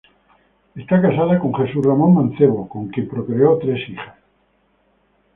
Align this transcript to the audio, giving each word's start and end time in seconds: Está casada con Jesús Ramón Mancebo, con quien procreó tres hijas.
Está 0.81 0.99
casada 0.99 1.37
con 1.37 1.53
Jesús 1.53 1.85
Ramón 1.85 2.15
Mancebo, 2.15 2.67
con 2.67 2.87
quien 2.87 3.07
procreó 3.07 3.59
tres 3.59 3.87
hijas. 3.87 4.15